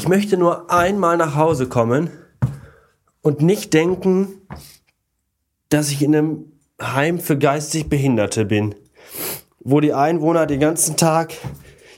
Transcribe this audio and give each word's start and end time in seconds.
ich 0.00 0.08
möchte 0.08 0.38
nur 0.38 0.70
einmal 0.70 1.18
nach 1.18 1.36
Hause 1.36 1.68
kommen 1.68 2.08
und 3.20 3.42
nicht 3.42 3.74
denken, 3.74 4.40
dass 5.68 5.90
ich 5.90 6.00
in 6.02 6.16
einem 6.16 6.52
Heim 6.80 7.18
für 7.20 7.36
geistig 7.36 7.90
Behinderte 7.90 8.46
bin, 8.46 8.74
wo 9.62 9.78
die 9.80 9.92
Einwohner 9.92 10.46
den 10.46 10.58
ganzen 10.58 10.96
Tag 10.96 11.34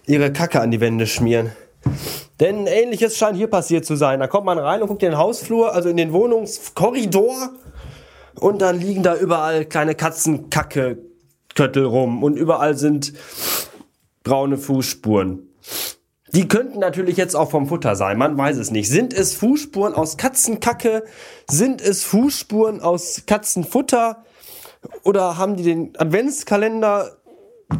ihre 0.05 0.33
Kacke 0.33 0.61
an 0.61 0.73
die 0.73 0.81
Wände 0.81 1.07
schmieren. 1.07 1.53
Denn 2.41 2.67
ähnliches 2.67 3.17
scheint 3.17 3.37
hier 3.37 3.47
passiert 3.47 3.85
zu 3.85 3.95
sein. 3.95 4.19
Da 4.19 4.27
kommt 4.27 4.47
man 4.47 4.59
rein 4.59 4.83
und 4.83 4.89
guckt 4.89 5.05
in 5.05 5.11
den 5.11 5.19
Hausflur, 5.19 5.73
also 5.73 5.89
in 5.89 5.97
den 5.97 6.13
Wohnungskorridor 6.13 7.51
und 8.41 8.61
dann 8.61 8.81
liegen 8.81 9.05
da 9.05 9.15
überall 9.15 9.65
kleine 9.65 9.95
Katzenkacke-Köttel 9.95 11.85
rum 11.85 12.25
und 12.25 12.37
überall 12.37 12.77
sind 12.77 13.13
braune 14.25 14.59
Fußspuren. 14.59 15.49
Die 16.35 16.49
könnten 16.49 16.79
natürlich 16.79 17.19
jetzt 17.19 17.35
auch 17.35 17.51
vom 17.51 17.67
Futter 17.67 17.95
sein, 17.95 18.17
man 18.17 18.39
weiß 18.39 18.57
es 18.57 18.71
nicht. 18.71 18.89
Sind 18.89 19.13
es 19.13 19.35
Fußspuren 19.35 19.95
aus 19.95 20.17
Katzenkacke? 20.17 21.05
Sind 21.49 21.83
es 21.83 22.05
Fußspuren 22.05 22.81
aus 22.81 23.23
Katzenfutter? 23.27 24.25
Oder 25.05 25.37
haben 25.37 25.57
die 25.57 25.63
den 25.63 25.93
Adventskalender 25.99 27.19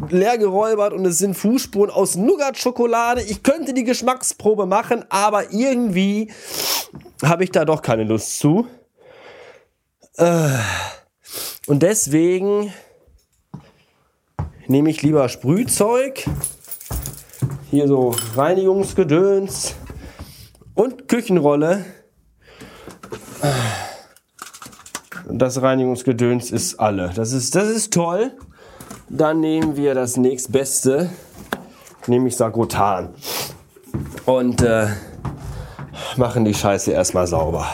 leer 0.09 0.37
geräubert 0.37 0.93
und 0.93 1.03
es 1.05 1.17
sind 1.17 1.35
Fußspuren 1.35 1.89
aus 1.89 2.15
Nougat-Schokolade? 2.15 3.23
Ich 3.23 3.41
könnte 3.41 3.73
die 3.73 3.83
Geschmacksprobe 3.83 4.67
machen, 4.67 5.03
aber 5.09 5.51
irgendwie 5.51 6.31
habe 7.23 7.43
ich 7.43 7.51
da 7.51 7.65
doch 7.65 7.81
keine 7.81 8.03
Lust 8.03 8.37
zu. 8.37 8.67
Äh, 10.17 10.49
und 11.65 11.81
deswegen 11.81 12.71
nehme 14.67 14.91
ich 14.91 15.01
lieber 15.01 15.27
Sprühzeug 15.27 16.25
hier 17.73 17.87
so 17.87 18.13
Reinigungsgedöns 18.35 19.73
und 20.75 21.07
Küchenrolle. 21.07 21.83
Das 25.27 25.59
Reinigungsgedöns 25.59 26.51
ist 26.51 26.79
alle. 26.79 27.09
Das 27.15 27.31
ist, 27.31 27.55
das 27.55 27.69
ist 27.69 27.91
toll. 27.91 28.29
Dann 29.09 29.39
nehmen 29.39 29.75
wir 29.75 29.95
das 29.95 30.17
nächstbeste, 30.17 31.09
nämlich 32.05 32.37
Sagrotan. 32.37 33.15
Und 34.27 34.61
äh, 34.61 34.89
machen 36.15 36.45
die 36.45 36.53
Scheiße 36.53 36.91
erstmal 36.91 37.25
sauber. 37.25 37.65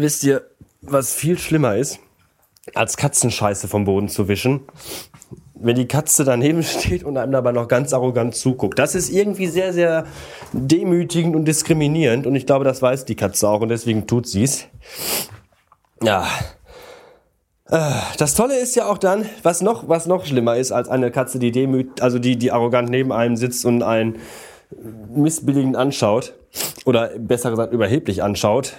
Wisst 0.00 0.24
ihr, 0.24 0.42
was 0.82 1.14
viel 1.14 1.38
schlimmer 1.38 1.76
ist, 1.76 1.98
als 2.74 2.96
Katzenscheiße 2.96 3.68
vom 3.68 3.84
Boden 3.84 4.08
zu 4.08 4.28
wischen? 4.28 4.62
Wenn 5.54 5.76
die 5.76 5.88
Katze 5.88 6.24
daneben 6.24 6.62
steht 6.62 7.02
und 7.04 7.16
einem 7.16 7.32
dabei 7.32 7.52
noch 7.52 7.68
ganz 7.68 7.92
arrogant 7.92 8.34
zuguckt. 8.34 8.78
Das 8.78 8.94
ist 8.94 9.10
irgendwie 9.10 9.46
sehr, 9.46 9.72
sehr 9.72 10.06
demütigend 10.52 11.34
und 11.34 11.46
diskriminierend. 11.46 12.26
Und 12.26 12.34
ich 12.34 12.46
glaube, 12.46 12.64
das 12.64 12.82
weiß 12.82 13.04
die 13.04 13.16
Katze 13.16 13.48
auch 13.48 13.60
und 13.60 13.68
deswegen 13.68 14.06
tut 14.06 14.26
sie 14.26 14.44
es. 14.44 14.66
Ja. 16.02 16.26
Äh, 17.70 17.90
das 18.18 18.34
Tolle 18.34 18.58
ist 18.58 18.76
ja 18.76 18.86
auch 18.86 18.98
dann, 18.98 19.26
was 19.42 19.62
noch, 19.62 19.88
was 19.88 20.06
noch 20.06 20.26
schlimmer 20.26 20.56
ist 20.56 20.72
als 20.72 20.88
eine 20.88 21.10
Katze, 21.10 21.38
die 21.38 21.52
demüt, 21.52 22.02
also 22.02 22.18
die, 22.18 22.36
die 22.36 22.52
arrogant 22.52 22.90
neben 22.90 23.12
einem 23.12 23.36
sitzt 23.36 23.64
und 23.64 23.82
einen 23.82 24.18
missbilligend 25.14 25.76
anschaut 25.76 26.34
oder 26.84 27.10
besser 27.18 27.50
gesagt 27.50 27.72
überheblich 27.72 28.22
anschaut 28.22 28.74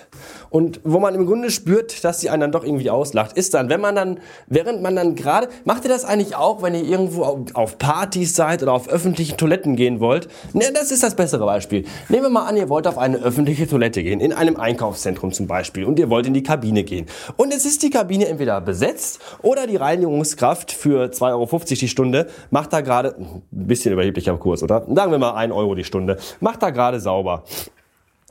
und 0.50 0.80
wo 0.84 1.00
man 1.00 1.16
im 1.16 1.26
Grunde 1.26 1.52
spürt, 1.52 2.04
dass 2.04 2.22
sie 2.22 2.30
einen 2.30 2.42
dann 2.42 2.52
doch 2.52 2.64
irgendwie 2.64 2.90
auslacht, 2.90 3.38
ist 3.38 3.54
dann, 3.54 3.70
wenn 3.70 3.82
man 3.82 3.96
dann, 3.96 4.20
während 4.48 4.82
man 4.82 4.96
dann 4.96 5.16
gerade, 5.16 5.50
macht 5.66 5.84
ihr 5.84 5.90
das 5.90 6.06
eigentlich 6.06 6.36
auch, 6.36 6.62
wenn 6.62 6.74
ihr 6.76 6.84
irgendwo 6.84 7.46
auf 7.54 7.78
Partys 7.78 8.36
seid 8.36 8.64
oder 8.64 8.74
auf 8.74 8.90
öffentlichen 8.90 9.38
Toiletten 9.38 9.76
gehen 9.76 10.00
wollt? 10.00 10.28
Ne, 10.54 10.66
das 10.74 10.92
ist 10.92 11.04
das 11.04 11.16
bessere 11.16 11.46
Beispiel. 11.46 11.86
Nehmen 12.10 12.24
wir 12.24 12.30
mal 12.30 12.46
an, 12.46 12.58
ihr 12.58 12.70
wollt 12.70 12.88
auf 12.88 12.98
eine 12.98 13.18
öffentliche 13.18 13.68
Toilette 13.68 14.04
gehen, 14.04 14.20
in 14.20 14.34
einem 14.34 14.58
Einkaufszentrum 14.58 15.32
zum 15.32 15.48
Beispiel, 15.48 15.86
und 15.86 16.00
ihr 16.00 16.10
wollt 16.10 16.26
in 16.28 16.34
die 16.34 16.44
Kabine 16.44 16.84
gehen. 16.84 17.08
Und 17.36 17.54
es 17.54 17.66
ist 17.66 17.84
die 17.84 17.90
Kabine 17.90 18.28
entweder 18.28 18.62
besetzt 18.62 19.20
oder 19.42 19.68
die 19.68 19.76
Reinigungskraft 19.76 20.72
für 20.72 21.06
2,50 21.06 21.32
Euro 21.34 21.60
die 21.68 21.88
Stunde 21.88 22.28
macht 22.50 22.74
da 22.74 22.82
gerade, 22.82 23.16
ein 23.18 23.42
bisschen 23.52 23.94
überheblicher 23.94 24.38
Kurs, 24.38 24.64
oder? 24.64 24.86
Sagen 24.94 25.12
wir 25.12 25.20
mal 25.20 25.34
1 25.34 25.54
Euro 25.54 25.76
die 25.76 25.84
Stunde, 25.84 26.18
macht 26.40 26.62
da 26.62 26.70
gerade 26.70 27.00
sauber. 27.00 27.44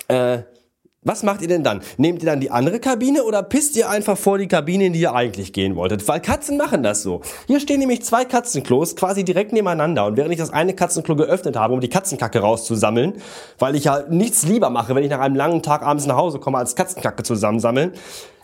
Äh, 0.09 0.39
was 1.07 1.23
macht 1.23 1.41
ihr 1.41 1.49
denn 1.49 1.63
dann? 1.63 1.81
Nehmt 1.97 2.23
ihr 2.23 2.27
dann 2.27 2.41
die 2.41 2.51
andere 2.51 2.81
Kabine 2.81 3.23
oder 3.23 3.43
pisst 3.43 3.77
ihr 3.77 3.89
einfach 3.89 4.19
vor 4.19 4.39
die 4.39 4.49
Kabine, 4.49 4.87
in 4.87 4.93
die 4.93 5.01
ihr 5.01 5.15
eigentlich 5.15 5.53
gehen 5.53 5.77
wolltet? 5.77 6.07
Weil 6.09 6.21
Katzen 6.21 6.57
machen 6.57 6.83
das 6.83 7.03
so. 7.03 7.21
Hier 7.47 7.61
stehen 7.61 7.79
nämlich 7.79 8.03
zwei 8.03 8.25
Katzenklos 8.25 8.97
quasi 8.97 9.25
direkt 9.25 9.53
nebeneinander 9.53 10.05
und 10.07 10.17
während 10.17 10.33
ich 10.33 10.39
das 10.39 10.51
eine 10.51 10.75
Katzenklo 10.75 11.15
geöffnet 11.15 11.57
habe, 11.57 11.75
um 11.75 11.81
die 11.81 11.89
Katzenkacke 11.89 12.41
rauszusammeln, 12.41 13.15
weil 13.59 13.77
ich 13.77 13.85
ja 13.85 14.03
nichts 14.09 14.45
lieber 14.47 14.69
mache, 14.69 14.95
wenn 14.97 15.05
ich 15.05 15.11
nach 15.11 15.21
einem 15.21 15.37
langen 15.37 15.63
Tag 15.63 15.83
abends 15.83 16.07
nach 16.07 16.17
Hause 16.17 16.41
komme, 16.41 16.59
als 16.59 16.75
Katzenkacke 16.75 17.23
zusammensammeln, 17.23 17.93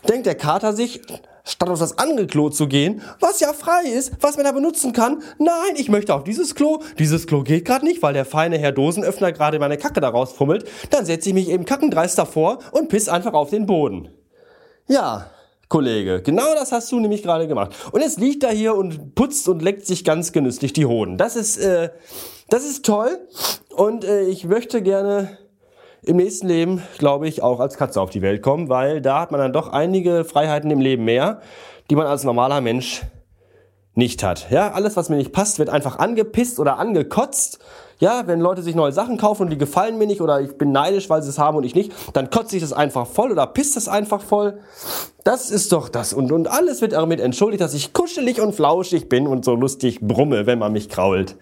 denkt 0.07 0.25
der 0.25 0.35
Kater 0.35 0.71
sich, 0.71 1.01
statt 1.43 1.69
auf 1.69 1.79
das 1.79 1.97
andere 1.97 2.27
Klo 2.27 2.49
zu 2.49 2.67
gehen, 2.67 3.01
was 3.19 3.39
ja 3.39 3.53
frei 3.53 3.83
ist, 3.85 4.13
was 4.21 4.37
man 4.37 4.45
da 4.45 4.51
benutzen 4.51 4.93
kann. 4.93 5.21
Nein, 5.39 5.75
ich 5.75 5.89
möchte 5.89 6.13
auf 6.15 6.23
dieses 6.23 6.55
Klo. 6.55 6.79
Dieses 6.99 7.27
Klo 7.27 7.43
geht 7.43 7.65
gerade 7.65 7.85
nicht, 7.85 8.01
weil 8.01 8.13
der 8.13 8.25
feine 8.25 8.57
Herr 8.57 8.71
Dosenöffner 8.71 9.31
gerade 9.31 9.59
meine 9.59 9.77
Kacke 9.77 10.01
da 10.01 10.09
rausfummelt. 10.09 10.67
Dann 10.89 11.05
setze 11.05 11.29
ich 11.29 11.35
mich 11.35 11.49
eben 11.49 11.65
kackendreist 11.65 12.17
davor 12.17 12.59
und 12.71 12.89
piss 12.89 13.09
einfach 13.09 13.33
auf 13.33 13.49
den 13.49 13.65
Boden. 13.65 14.09
Ja, 14.87 15.29
Kollege, 15.69 16.21
genau 16.21 16.53
das 16.53 16.71
hast 16.71 16.91
du 16.91 16.99
nämlich 16.99 17.23
gerade 17.23 17.47
gemacht. 17.47 17.73
Und 17.91 18.01
jetzt 18.01 18.19
liegt 18.19 18.43
er 18.43 18.51
hier 18.51 18.75
und 18.75 19.15
putzt 19.15 19.47
und 19.47 19.61
leckt 19.61 19.87
sich 19.87 20.03
ganz 20.03 20.31
genüsslich 20.31 20.71
die 20.71 20.85
Hoden. 20.85 21.17
Das 21.17 21.35
ist, 21.35 21.57
äh, 21.57 21.89
das 22.49 22.63
ist 22.63 22.85
toll. 22.85 23.17
Und 23.75 24.05
äh, 24.05 24.23
ich 24.23 24.45
möchte 24.45 24.81
gerne 24.81 25.37
im 26.05 26.17
nächsten 26.17 26.47
Leben, 26.47 26.83
glaube 26.97 27.27
ich, 27.27 27.41
auch 27.41 27.59
als 27.59 27.77
Katze 27.77 28.01
auf 28.01 28.09
die 28.09 28.21
Welt 28.21 28.41
kommen, 28.41 28.69
weil 28.69 29.01
da 29.01 29.21
hat 29.21 29.31
man 29.31 29.39
dann 29.39 29.53
doch 29.53 29.69
einige 29.69 30.25
Freiheiten 30.25 30.69
im 30.71 30.79
Leben 30.79 31.05
mehr, 31.05 31.41
die 31.89 31.95
man 31.95 32.07
als 32.07 32.23
normaler 32.23 32.61
Mensch 32.61 33.03
nicht 33.95 34.23
hat. 34.23 34.49
Ja, 34.49 34.71
alles, 34.71 34.95
was 34.97 35.09
mir 35.09 35.17
nicht 35.17 35.31
passt, 35.31 35.59
wird 35.59 35.69
einfach 35.69 35.99
angepisst 35.99 36.59
oder 36.59 36.79
angekotzt. 36.79 37.59
Ja, 37.99 38.23
wenn 38.25 38.39
Leute 38.39 38.63
sich 38.63 38.75
neue 38.75 38.91
Sachen 38.91 39.17
kaufen 39.17 39.43
und 39.43 39.49
die 39.49 39.57
gefallen 39.57 39.97
mir 39.97 40.07
nicht 40.07 40.19
oder 40.19 40.41
ich 40.41 40.57
bin 40.57 40.71
neidisch, 40.71 41.09
weil 41.09 41.21
sie 41.21 41.29
es 41.29 41.37
haben 41.37 41.55
und 41.55 41.63
ich 41.63 41.75
nicht, 41.75 41.93
dann 42.13 42.29
kotze 42.29 42.55
ich 42.55 42.61
das 42.61 42.73
einfach 42.73 43.07
voll 43.07 43.31
oder 43.31 43.45
pisst 43.45 43.75
das 43.75 43.87
einfach 43.87 44.21
voll. 44.21 44.59
Das 45.23 45.51
ist 45.51 45.71
doch 45.71 45.89
das. 45.89 46.11
Und, 46.11 46.31
und 46.31 46.47
alles 46.47 46.81
wird 46.81 46.93
damit 46.93 47.19
entschuldigt, 47.19 47.61
dass 47.61 47.73
ich 47.73 47.93
kuschelig 47.93 48.41
und 48.41 48.55
flauschig 48.55 49.09
bin 49.09 49.27
und 49.27 49.45
so 49.45 49.53
lustig 49.53 50.01
brumme, 50.01 50.47
wenn 50.47 50.59
man 50.59 50.73
mich 50.73 50.89
krault. 50.89 51.37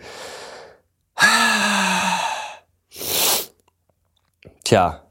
Tja. 4.72 5.02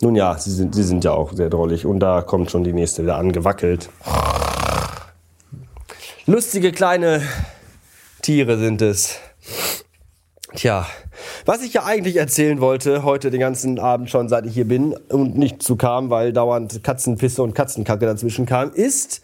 Nun 0.00 0.16
ja, 0.16 0.38
sie 0.38 0.50
sind, 0.50 0.74
sie 0.74 0.82
sind 0.82 1.04
ja 1.04 1.12
auch 1.12 1.34
sehr 1.34 1.50
drollig 1.50 1.84
und 1.84 2.00
da 2.00 2.22
kommt 2.22 2.50
schon 2.50 2.64
die 2.64 2.72
nächste 2.72 3.02
wieder 3.02 3.16
angewackelt. 3.16 3.90
Lustige 6.24 6.72
kleine 6.72 7.20
Tiere 8.22 8.56
sind 8.56 8.80
es. 8.80 9.18
Tja, 10.54 10.86
was 11.44 11.62
ich 11.62 11.74
ja 11.74 11.84
eigentlich 11.84 12.16
erzählen 12.16 12.62
wollte, 12.62 13.02
heute 13.02 13.30
den 13.30 13.40
ganzen 13.40 13.78
Abend 13.78 14.08
schon, 14.08 14.30
seit 14.30 14.46
ich 14.46 14.54
hier 14.54 14.66
bin 14.66 14.94
und 15.10 15.36
nicht 15.36 15.62
zu 15.62 15.76
kam, 15.76 16.08
weil 16.08 16.32
dauernd 16.32 16.82
Katzenpisse 16.82 17.42
und 17.42 17.54
Katzenkacke 17.54 18.06
dazwischen 18.06 18.46
kam, 18.46 18.72
ist, 18.72 19.20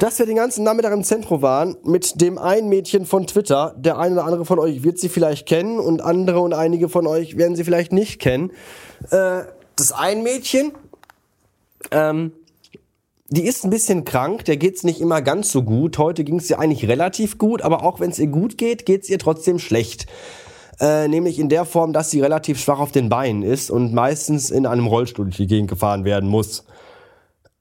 dass 0.00 0.18
wir 0.18 0.24
den 0.24 0.36
ganzen 0.36 0.64
Nachmittag 0.64 0.94
im 0.94 1.04
Zentrum 1.04 1.42
waren 1.42 1.76
mit 1.84 2.22
dem 2.22 2.38
einen 2.38 2.70
Mädchen 2.70 3.04
von 3.04 3.26
Twitter. 3.26 3.74
Der 3.76 3.98
eine 3.98 4.14
oder 4.14 4.24
andere 4.24 4.46
von 4.46 4.58
euch 4.58 4.82
wird 4.82 4.98
sie 4.98 5.10
vielleicht 5.10 5.46
kennen 5.46 5.78
und 5.78 6.00
andere 6.00 6.40
und 6.40 6.54
einige 6.54 6.88
von 6.88 7.06
euch 7.06 7.36
werden 7.36 7.54
sie 7.54 7.64
vielleicht 7.64 7.92
nicht 7.92 8.18
kennen. 8.18 8.50
Äh, 9.10 9.42
das 9.76 9.92
ein 9.92 10.22
Mädchen, 10.22 10.72
ähm, 11.90 12.32
die 13.28 13.44
ist 13.44 13.62
ein 13.62 13.70
bisschen 13.70 14.04
krank, 14.04 14.46
der 14.46 14.56
geht's 14.56 14.84
nicht 14.84 15.02
immer 15.02 15.20
ganz 15.20 15.52
so 15.52 15.62
gut. 15.62 15.98
Heute 15.98 16.24
ging's 16.24 16.48
ihr 16.48 16.58
eigentlich 16.58 16.88
relativ 16.88 17.36
gut, 17.36 17.60
aber 17.60 17.84
auch 17.84 18.00
wenn 18.00 18.10
es 18.10 18.18
ihr 18.18 18.28
gut 18.28 18.56
geht, 18.56 18.86
geht's 18.86 19.10
ihr 19.10 19.18
trotzdem 19.18 19.58
schlecht. 19.58 20.06
Äh, 20.80 21.08
nämlich 21.08 21.38
in 21.38 21.50
der 21.50 21.66
Form, 21.66 21.92
dass 21.92 22.10
sie 22.10 22.22
relativ 22.22 22.58
schwach 22.58 22.78
auf 22.78 22.90
den 22.90 23.10
Beinen 23.10 23.42
ist 23.42 23.70
und 23.70 23.92
meistens 23.92 24.50
in 24.50 24.64
einem 24.64 24.86
Rollstuhl 24.86 25.26
durch 25.26 25.36
die 25.36 25.46
Gegend 25.46 25.68
gefahren 25.68 26.06
werden 26.06 26.30
muss. 26.30 26.64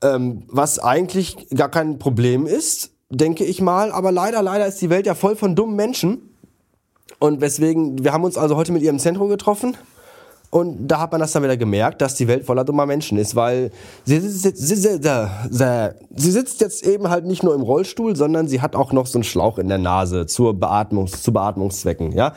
Ähm, 0.01 0.43
was 0.47 0.79
eigentlich 0.79 1.49
gar 1.49 1.69
kein 1.69 1.99
Problem 1.99 2.45
ist, 2.45 2.91
denke 3.09 3.43
ich 3.43 3.61
mal. 3.61 3.91
Aber 3.91 4.11
leider, 4.11 4.41
leider 4.41 4.65
ist 4.67 4.81
die 4.81 4.89
Welt 4.89 5.05
ja 5.05 5.15
voll 5.15 5.35
von 5.35 5.55
dummen 5.55 5.75
Menschen. 5.75 6.35
Und 7.19 7.41
weswegen, 7.41 8.03
wir 8.03 8.13
haben 8.13 8.23
uns 8.23 8.37
also 8.37 8.55
heute 8.55 8.71
mit 8.71 8.81
ihr 8.81 8.89
im 8.89 8.99
Zentrum 8.99 9.29
getroffen. 9.29 9.75
Und 10.51 10.87
da 10.87 10.99
hat 10.99 11.11
man 11.11 11.21
das 11.21 11.31
dann 11.31 11.43
wieder 11.43 11.57
gemerkt, 11.57 12.01
dass 12.01 12.15
die 12.15 12.27
Welt 12.27 12.45
voller 12.45 12.63
dummer 12.63 12.87
Menschen 12.87 13.19
ist, 13.19 13.35
weil 13.35 13.71
sie 14.03 14.19
sitzt, 14.19 14.57
sie, 14.57 14.75
sie, 14.75 14.99
sie 16.15 16.31
sitzt 16.31 16.61
jetzt 16.61 16.83
eben 16.87 17.09
halt 17.09 17.25
nicht 17.25 17.43
nur 17.43 17.53
im 17.53 17.61
Rollstuhl, 17.61 18.15
sondern 18.15 18.47
sie 18.47 18.59
hat 18.59 18.75
auch 18.75 18.91
noch 18.91 19.05
so 19.05 19.19
einen 19.19 19.23
Schlauch 19.23 19.59
in 19.59 19.67
der 19.67 19.77
Nase 19.77 20.25
zur 20.25 20.55
Beatmungs, 20.55 21.21
zu 21.21 21.31
Beatmungszwecken, 21.31 22.13
ja. 22.13 22.33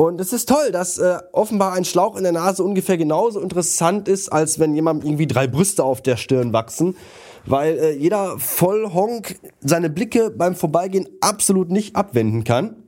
Und 0.00 0.18
es 0.18 0.32
ist 0.32 0.48
toll, 0.48 0.72
dass 0.72 0.96
äh, 0.96 1.18
offenbar 1.32 1.74
ein 1.74 1.84
Schlauch 1.84 2.16
in 2.16 2.22
der 2.22 2.32
Nase 2.32 2.64
ungefähr 2.64 2.96
genauso 2.96 3.38
interessant 3.38 4.08
ist, 4.08 4.30
als 4.30 4.58
wenn 4.58 4.74
jemand 4.74 5.04
irgendwie 5.04 5.26
drei 5.26 5.46
Brüste 5.46 5.84
auf 5.84 6.00
der 6.00 6.16
Stirn 6.16 6.54
wachsen. 6.54 6.96
Weil 7.44 7.78
äh, 7.78 7.90
jeder 7.92 8.38
Vollhonk 8.38 9.38
seine 9.60 9.90
Blicke 9.90 10.30
beim 10.30 10.54
Vorbeigehen 10.54 11.06
absolut 11.20 11.70
nicht 11.70 11.96
abwenden 11.96 12.44
kann. 12.44 12.79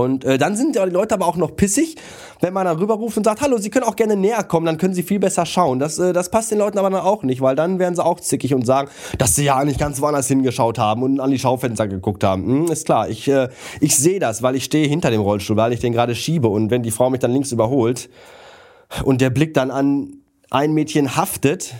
Und 0.00 0.24
äh, 0.24 0.38
dann 0.38 0.56
sind 0.56 0.74
die 0.74 0.80
Leute 0.80 1.14
aber 1.14 1.26
auch 1.26 1.36
noch 1.36 1.54
pissig, 1.56 1.96
wenn 2.40 2.52
man 2.52 2.64
dann 2.64 2.78
rüberruft 2.78 3.16
und 3.16 3.24
sagt, 3.24 3.40
hallo, 3.40 3.58
Sie 3.58 3.70
können 3.70 3.84
auch 3.84 3.96
gerne 3.96 4.16
näher 4.16 4.42
kommen, 4.44 4.66
dann 4.66 4.78
können 4.78 4.94
Sie 4.94 5.02
viel 5.02 5.18
besser 5.18 5.46
schauen. 5.46 5.78
Das, 5.78 5.98
äh, 5.98 6.12
das 6.12 6.30
passt 6.30 6.50
den 6.50 6.58
Leuten 6.58 6.78
aber 6.78 6.90
dann 6.90 7.00
auch 7.00 7.22
nicht, 7.22 7.40
weil 7.40 7.56
dann 7.56 7.78
werden 7.78 7.94
sie 7.94 8.04
auch 8.04 8.20
zickig 8.20 8.54
und 8.54 8.66
sagen, 8.66 8.90
dass 9.18 9.34
sie 9.34 9.44
ja 9.44 9.56
eigentlich 9.56 9.78
ganz 9.78 10.00
woanders 10.00 10.28
hingeschaut 10.28 10.78
haben 10.78 11.02
und 11.02 11.20
an 11.20 11.30
die 11.30 11.38
Schaufenster 11.38 11.88
geguckt 11.88 12.24
haben. 12.24 12.44
Hm, 12.46 12.72
ist 12.72 12.86
klar, 12.86 13.08
ich, 13.08 13.28
äh, 13.28 13.48
ich 13.80 13.96
sehe 13.96 14.18
das, 14.18 14.42
weil 14.42 14.56
ich 14.56 14.64
stehe 14.64 14.88
hinter 14.88 15.10
dem 15.10 15.20
Rollstuhl, 15.20 15.56
weil 15.56 15.72
ich 15.72 15.80
den 15.80 15.92
gerade 15.92 16.14
schiebe 16.14 16.48
und 16.48 16.70
wenn 16.70 16.82
die 16.82 16.90
Frau 16.90 17.10
mich 17.10 17.20
dann 17.20 17.32
links 17.32 17.52
überholt 17.52 18.08
und 19.04 19.20
der 19.20 19.30
Blick 19.30 19.54
dann 19.54 19.70
an 19.70 20.16
ein 20.50 20.72
Mädchen 20.72 21.16
haftet, 21.16 21.74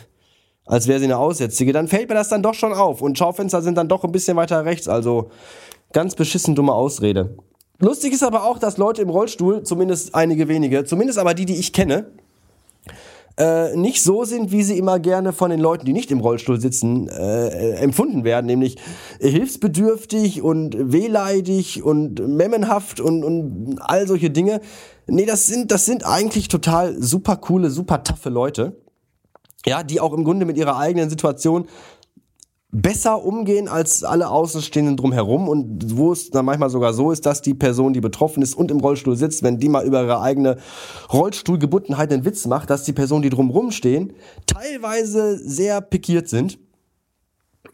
als 0.67 0.87
wäre 0.87 1.01
sie 1.01 1.07
eine 1.07 1.19
Aussätzige, 1.19 1.73
dann 1.73 1.89
fällt 1.89 2.09
mir 2.09 2.15
das 2.15 2.29
dann 2.29 2.43
doch 2.43 2.55
schon 2.55 2.73
auf 2.73 3.03
und 3.03 3.19
Schaufenster 3.19 3.63
sind 3.63 3.77
dann 3.77 3.89
doch 3.89 4.05
ein 4.05 4.13
bisschen 4.13 4.37
weiter 4.37 4.65
rechts, 4.65 4.89
also 4.89 5.31
ganz 5.93 6.15
beschissen 6.15 6.55
dumme 6.55 6.73
Ausrede. 6.73 7.37
Lustig 7.81 8.13
ist 8.13 8.23
aber 8.23 8.45
auch, 8.45 8.59
dass 8.59 8.77
Leute 8.77 9.01
im 9.01 9.09
Rollstuhl, 9.09 9.63
zumindest 9.63 10.15
einige 10.15 10.49
wenige, 10.49 10.85
zumindest 10.85 11.19
aber 11.19 11.33
die, 11.33 11.47
die 11.47 11.57
ich 11.57 11.73
kenne, 11.73 12.07
äh, 13.39 13.75
nicht 13.75 14.03
so 14.03 14.25
sind, 14.25 14.53
wie 14.53 14.63
sie 14.63 14.77
immer 14.77 14.99
gerne 14.99 15.33
von 15.33 15.51
den 15.51 15.61
Leuten, 15.61 15.87
die 15.87 15.95
nicht 15.95 16.11
im 16.11 16.21
Rollstuhl 16.21 16.61
sitzen, 16.61 17.09
äh, 17.09 17.77
empfunden 17.77 18.23
werden, 18.23 18.45
nämlich 18.45 18.77
hilfsbedürftig 19.19 20.43
und 20.43 20.93
wehleidig 20.93 21.83
und 21.83 22.21
memmenhaft 22.29 23.01
und, 23.01 23.25
und 23.25 23.79
all 23.81 24.07
solche 24.07 24.29
Dinge. 24.29 24.61
Nee, 25.07 25.25
das 25.25 25.47
sind, 25.47 25.71
das 25.71 25.87
sind 25.87 26.05
eigentlich 26.05 26.49
total 26.49 27.03
super 27.03 27.37
coole, 27.37 27.71
super 27.71 28.05
taffe 28.05 28.29
Leute. 28.29 28.77
Ja, 29.65 29.83
die 29.83 30.01
auch 30.01 30.13
im 30.13 30.25
Grunde 30.25 30.45
mit 30.45 30.59
ihrer 30.59 30.77
eigenen 30.77 31.09
Situation 31.09 31.67
besser 32.73 33.25
umgehen 33.25 33.69
als 33.69 34.05
alle 34.05 34.29
Außenstehenden 34.29 34.97
drumherum 34.97 35.49
und 35.49 35.97
wo 35.97 36.13
es 36.13 36.31
dann 36.31 36.45
manchmal 36.45 36.71
sogar 36.71 36.93
so 36.93 37.11
ist, 37.11 37.27
dass 37.27 37.43
die 37.43 37.55
Person, 37.55 37.93
die 37.93 38.01
betroffen 38.01 38.43
ist 38.43 38.55
und 38.55 38.71
im 38.71 38.79
Rollstuhl 38.79 39.17
sitzt, 39.17 39.43
wenn 39.43 39.59
die 39.59 39.69
mal 39.69 39.85
über 39.85 40.03
ihre 40.03 40.21
eigene 40.21 40.57
Rollstuhlgebundenheit 41.13 42.13
einen 42.13 42.25
Witz 42.25 42.47
macht, 42.47 42.71
dass 42.71 42.85
die 42.85 42.93
Personen, 42.93 43.23
die 43.23 43.31
drumherum 43.31 43.73
stehen, 43.73 44.13
teilweise 44.47 45.37
sehr 45.39 45.81
pikiert 45.81 46.29
sind. 46.29 46.59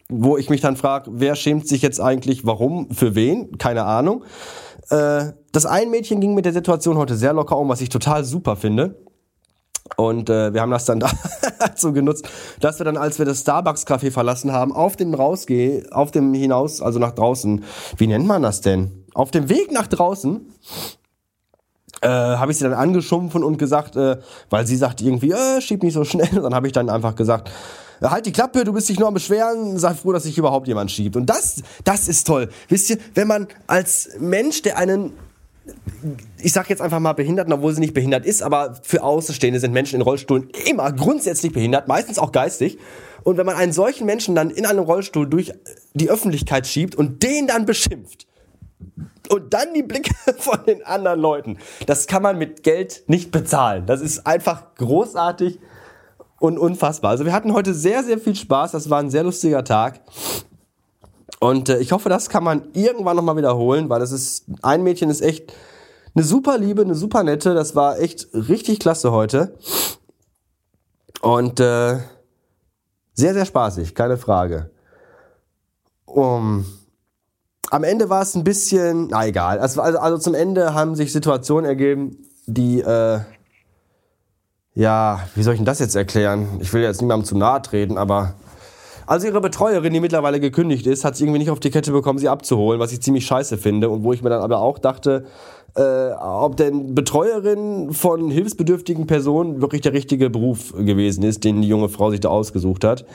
Wo 0.09 0.37
ich 0.37 0.49
mich 0.49 0.61
dann 0.61 0.77
frage, 0.77 1.11
wer 1.13 1.35
schämt 1.35 1.67
sich 1.67 1.81
jetzt 1.81 1.99
eigentlich, 1.99 2.45
warum, 2.45 2.89
für 2.91 3.13
wen? 3.13 3.57
Keine 3.57 3.83
Ahnung. 3.83 4.23
Äh, 4.89 5.31
das 5.51 5.65
ein 5.65 5.89
Mädchen 5.89 6.21
ging 6.21 6.33
mit 6.33 6.45
der 6.45 6.53
Situation 6.53 6.97
heute 6.97 7.15
sehr 7.15 7.33
locker 7.33 7.57
um, 7.57 7.69
was 7.69 7.81
ich 7.81 7.89
total 7.89 8.23
super 8.23 8.55
finde. 8.55 9.06
Und 9.95 10.29
äh, 10.29 10.53
wir 10.53 10.61
haben 10.61 10.71
das 10.71 10.85
dann 10.85 10.99
dazu 11.59 11.93
genutzt, 11.93 12.27
dass 12.59 12.79
wir 12.79 12.85
dann, 12.85 12.97
als 12.97 13.19
wir 13.19 13.25
das 13.25 13.41
Starbucks-Café 13.41 14.11
verlassen 14.11 14.51
haben, 14.51 14.73
auf 14.73 14.95
dem 14.95 15.13
Rausgeh, 15.13 15.83
auf 15.91 16.11
dem 16.11 16.33
hinaus, 16.33 16.81
also 16.81 16.99
nach 16.99 17.13
draußen, 17.13 17.63
wie 17.97 18.07
nennt 18.07 18.27
man 18.27 18.41
das 18.41 18.61
denn? 18.61 19.05
Auf 19.13 19.31
dem 19.31 19.49
Weg 19.49 19.71
nach 19.71 19.87
draußen 19.87 20.41
äh, 22.01 22.07
habe 22.07 22.51
ich 22.51 22.57
sie 22.57 22.63
dann 22.63 22.73
angeschumpfen 22.73 23.43
und 23.43 23.57
gesagt, 23.57 23.95
äh, 23.95 24.17
weil 24.49 24.67
sie 24.67 24.75
sagt 24.75 25.01
irgendwie, 25.01 25.31
äh, 25.31 25.61
schieb 25.61 25.83
nicht 25.83 25.93
so 25.93 26.03
schnell. 26.03 26.37
Und 26.37 26.43
dann 26.43 26.53
habe 26.53 26.67
ich 26.67 26.73
dann 26.73 26.89
einfach 26.89 27.15
gesagt, 27.15 27.49
äh, 28.01 28.07
halt 28.07 28.25
die 28.25 28.31
Klappe, 28.31 28.63
du 28.63 28.73
bist 28.73 28.89
dich 28.89 28.99
nur 28.99 29.07
am 29.07 29.13
Beschweren, 29.13 29.77
sei 29.79 29.93
froh, 29.93 30.11
dass 30.11 30.23
sich 30.23 30.37
überhaupt 30.37 30.67
jemand 30.67 30.91
schiebt. 30.91 31.15
Und 31.15 31.27
das, 31.27 31.63
das 31.83 32.07
ist 32.07 32.27
toll. 32.27 32.49
Wisst 32.69 32.89
ihr, 32.89 32.97
wenn 33.15 33.27
man 33.27 33.47
als 33.65 34.09
Mensch, 34.19 34.61
der 34.61 34.77
einen 34.77 35.13
ich 36.39 36.53
sag 36.53 36.69
jetzt 36.69 36.81
einfach 36.81 36.99
mal 36.99 37.13
Behinderten, 37.13 37.53
obwohl 37.53 37.73
sie 37.73 37.79
nicht 37.79 37.93
behindert 37.93 38.25
ist, 38.25 38.41
aber 38.41 38.77
für 38.83 39.03
Außenstehende 39.03 39.59
sind 39.59 39.73
Menschen 39.73 39.95
in 39.95 40.01
Rollstuhlen 40.01 40.49
immer 40.69 40.91
grundsätzlich 40.91 41.51
behindert, 41.53 41.87
meistens 41.87 42.19
auch 42.19 42.31
geistig. 42.31 42.77
Und 43.23 43.37
wenn 43.37 43.45
man 43.45 43.55
einen 43.55 43.73
solchen 43.73 44.05
Menschen 44.05 44.35
dann 44.35 44.49
in 44.49 44.65
einem 44.65 44.83
Rollstuhl 44.83 45.27
durch 45.27 45.53
die 45.93 46.09
Öffentlichkeit 46.09 46.67
schiebt 46.67 46.95
und 46.95 47.23
den 47.23 47.47
dann 47.47 47.65
beschimpft 47.65 48.27
und 49.29 49.53
dann 49.53 49.73
die 49.73 49.83
Blicke 49.83 50.13
von 50.37 50.59
den 50.65 50.85
anderen 50.85 51.19
Leuten, 51.19 51.57
das 51.85 52.07
kann 52.07 52.23
man 52.23 52.37
mit 52.37 52.63
Geld 52.63 53.03
nicht 53.07 53.31
bezahlen. 53.31 53.85
Das 53.85 54.01
ist 54.01 54.25
einfach 54.25 54.75
großartig 54.75 55.59
und 56.39 56.57
unfassbar. 56.57 57.11
Also 57.11 57.25
wir 57.25 57.33
hatten 57.33 57.53
heute 57.53 57.73
sehr, 57.73 58.03
sehr 58.03 58.19
viel 58.19 58.35
Spaß. 58.35 58.71
Das 58.71 58.89
war 58.89 58.99
ein 58.99 59.09
sehr 59.09 59.23
lustiger 59.23 59.63
Tag. 59.63 59.99
Und 61.39 61.69
äh, 61.69 61.79
ich 61.79 61.91
hoffe, 61.91 62.09
das 62.09 62.29
kann 62.29 62.43
man 62.43 62.69
irgendwann 62.73 63.15
nochmal 63.15 63.37
wiederholen, 63.37 63.89
weil 63.89 63.99
das 63.99 64.11
ist, 64.11 64.45
ein 64.61 64.83
Mädchen 64.83 65.09
ist 65.09 65.21
echt 65.21 65.53
eine 66.15 66.23
super 66.23 66.57
Liebe, 66.57 66.81
eine 66.81 66.95
super 66.95 67.23
nette. 67.23 67.53
Das 67.53 67.75
war 67.75 67.99
echt 67.99 68.27
richtig 68.33 68.79
klasse 68.79 69.11
heute. 69.11 69.53
Und 71.21 71.59
äh, 71.59 71.99
sehr, 73.13 73.33
sehr 73.33 73.45
spaßig, 73.45 73.95
keine 73.95 74.17
Frage. 74.17 74.69
Um, 76.05 76.65
am 77.69 77.83
Ende 77.83 78.09
war 78.09 78.21
es 78.21 78.35
ein 78.35 78.43
bisschen, 78.43 79.07
na 79.07 79.25
egal. 79.25 79.59
Also, 79.59 79.81
also, 79.81 80.17
zum 80.17 80.33
Ende 80.33 80.73
haben 80.73 80.95
sich 80.95 81.11
Situationen 81.11 81.65
ergeben, 81.65 82.17
die, 82.45 82.79
äh, 82.79 83.19
ja, 84.73 85.19
wie 85.35 85.43
soll 85.43 85.53
ich 85.53 85.59
denn 85.59 85.65
das 85.65 85.79
jetzt 85.79 85.95
erklären? 85.95 86.59
Ich 86.61 86.71
will 86.71 86.81
jetzt 86.81 87.01
niemandem 87.01 87.25
zu 87.25 87.37
nahe 87.37 87.61
treten, 87.61 87.97
aber 87.97 88.35
also 89.07 89.25
ihre 89.25 89.41
Betreuerin, 89.41 89.93
die 89.93 89.99
mittlerweile 90.01 90.39
gekündigt 90.39 90.85
ist, 90.85 91.05
hat 91.05 91.15
sie 91.15 91.23
irgendwie 91.23 91.39
nicht 91.39 91.49
auf 91.49 91.61
die 91.61 91.71
Kette 91.71 91.91
bekommen, 91.91 92.19
sie 92.19 92.29
abzuholen, 92.29 92.79
was 92.79 92.91
ich 92.91 93.01
ziemlich 93.01 93.25
scheiße 93.25 93.57
finde. 93.57 93.89
Und 93.89 94.03
wo 94.03 94.13
ich 94.13 94.21
mir 94.21 94.29
dann 94.29 94.41
aber 94.41 94.59
auch 94.59 94.77
dachte, 94.77 95.25
äh, 95.75 96.11
ob 96.11 96.57
denn 96.57 96.93
Betreuerin 96.93 97.93
von 97.93 98.29
hilfsbedürftigen 98.29 99.07
Personen 99.07 99.61
wirklich 99.61 99.81
der 99.81 99.93
richtige 99.93 100.29
Beruf 100.29 100.73
gewesen 100.73 101.23
ist, 101.23 101.43
den 101.45 101.61
die 101.61 101.67
junge 101.69 101.87
Frau 101.87 102.11
sich 102.11 102.19
da 102.19 102.29
ausgesucht 102.29 102.83
hat. 102.83 103.05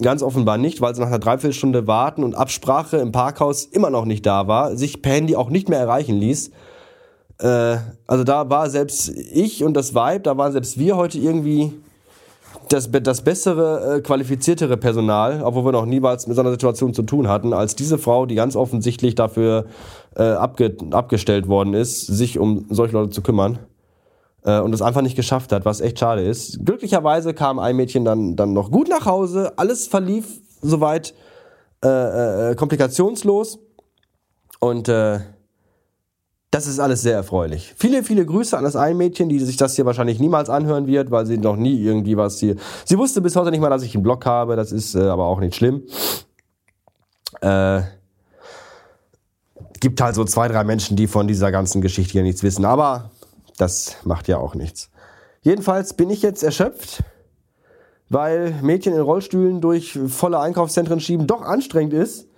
Ganz 0.00 0.22
offenbar 0.22 0.56
nicht, 0.56 0.80
weil 0.80 0.94
sie 0.94 1.00
nach 1.00 1.08
einer 1.08 1.18
Dreiviertelstunde 1.18 1.86
Warten 1.86 2.24
und 2.24 2.34
Absprache 2.34 2.96
im 2.96 3.12
Parkhaus 3.12 3.64
immer 3.64 3.90
noch 3.90 4.06
nicht 4.06 4.24
da 4.24 4.48
war, 4.48 4.76
sich 4.76 5.02
per 5.02 5.12
Handy 5.12 5.36
auch 5.36 5.50
nicht 5.50 5.68
mehr 5.68 5.80
erreichen 5.80 6.16
ließ. 6.16 6.50
Äh, 7.40 7.76
also 8.06 8.24
da 8.24 8.48
war 8.48 8.70
selbst 8.70 9.10
ich 9.10 9.64
und 9.64 9.74
das 9.74 9.94
Vibe, 9.94 10.20
da 10.20 10.38
waren 10.38 10.52
selbst 10.52 10.78
wir 10.78 10.96
heute 10.96 11.18
irgendwie 11.18 11.74
das, 12.68 12.90
das 12.90 13.22
bessere, 13.22 13.96
äh, 13.96 14.00
qualifiziertere 14.00 14.76
Personal, 14.76 15.42
obwohl 15.42 15.64
wir 15.64 15.72
noch 15.72 15.86
niemals 15.86 16.26
mit 16.26 16.36
so 16.36 16.42
einer 16.42 16.50
Situation 16.50 16.94
zu 16.94 17.02
tun 17.02 17.28
hatten, 17.28 17.52
als 17.52 17.76
diese 17.76 17.98
Frau, 17.98 18.26
die 18.26 18.34
ganz 18.34 18.56
offensichtlich 18.56 19.14
dafür 19.14 19.66
äh, 20.16 20.22
abge 20.22 20.76
abgestellt 20.90 21.48
worden 21.48 21.74
ist, 21.74 22.06
sich 22.06 22.38
um 22.38 22.66
solche 22.70 22.94
Leute 22.94 23.10
zu 23.10 23.22
kümmern 23.22 23.58
äh, 24.44 24.60
und 24.60 24.72
es 24.72 24.82
einfach 24.82 25.02
nicht 25.02 25.16
geschafft 25.16 25.52
hat, 25.52 25.64
was 25.64 25.80
echt 25.80 25.98
schade 25.98 26.22
ist. 26.22 26.64
Glücklicherweise 26.64 27.34
kam 27.34 27.58
ein 27.58 27.76
Mädchen 27.76 28.04
dann, 28.04 28.36
dann 28.36 28.52
noch 28.52 28.70
gut 28.70 28.88
nach 28.88 29.06
Hause, 29.06 29.52
alles 29.56 29.86
verlief 29.86 30.40
soweit 30.62 31.14
äh, 31.84 32.50
äh, 32.50 32.54
komplikationslos 32.54 33.58
und 34.60 34.88
äh, 34.88 35.20
das 36.50 36.66
ist 36.66 36.78
alles 36.78 37.02
sehr 37.02 37.14
erfreulich. 37.14 37.74
Viele, 37.76 38.02
viele 38.02 38.24
Grüße 38.24 38.56
an 38.56 38.64
das 38.64 38.76
ein 38.76 38.96
Mädchen, 38.96 39.28
die 39.28 39.38
sich 39.40 39.56
das 39.56 39.74
hier 39.74 39.84
wahrscheinlich 39.84 40.20
niemals 40.20 40.48
anhören 40.48 40.86
wird, 40.86 41.10
weil 41.10 41.26
sie 41.26 41.38
noch 41.38 41.56
nie 41.56 41.78
irgendwie 41.82 42.16
was 42.16 42.38
hier. 42.38 42.56
Sie 42.84 42.96
wusste 42.96 43.20
bis 43.20 43.36
heute 43.36 43.50
nicht 43.50 43.60
mal, 43.60 43.68
dass 43.68 43.82
ich 43.82 43.94
einen 43.94 44.02
Blog 44.02 44.24
habe. 44.26 44.56
Das 44.56 44.72
ist 44.72 44.94
äh, 44.94 45.02
aber 45.02 45.26
auch 45.26 45.40
nicht 45.40 45.54
schlimm. 45.54 45.82
Äh, 47.40 47.82
gibt 49.80 50.00
halt 50.00 50.14
so 50.14 50.24
zwei, 50.24 50.48
drei 50.48 50.64
Menschen, 50.64 50.96
die 50.96 51.06
von 51.06 51.28
dieser 51.28 51.52
ganzen 51.52 51.80
Geschichte 51.82 52.12
hier 52.12 52.22
nichts 52.22 52.42
wissen. 52.42 52.64
Aber 52.64 53.10
das 53.58 53.96
macht 54.04 54.28
ja 54.28 54.38
auch 54.38 54.54
nichts. 54.54 54.90
Jedenfalls 55.42 55.94
bin 55.94 56.10
ich 56.10 56.22
jetzt 56.22 56.42
erschöpft, 56.42 57.02
weil 58.08 58.54
Mädchen 58.62 58.94
in 58.94 59.00
Rollstühlen 59.00 59.60
durch 59.60 59.98
volle 60.08 60.40
Einkaufszentren 60.40 61.00
schieben 61.00 61.26
doch 61.26 61.42
anstrengend 61.42 61.92
ist. 61.92 62.28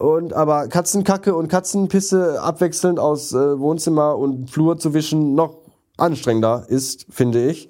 Und 0.00 0.32
aber 0.32 0.68
Katzenkacke 0.68 1.34
und 1.34 1.48
Katzenpisse 1.48 2.40
abwechselnd 2.40 2.98
aus 2.98 3.34
äh, 3.34 3.60
Wohnzimmer 3.60 4.16
und 4.16 4.50
Flur 4.50 4.78
zu 4.78 4.94
wischen 4.94 5.34
noch 5.34 5.58
anstrengender 5.98 6.64
ist, 6.68 7.04
finde 7.10 7.46
ich. 7.46 7.68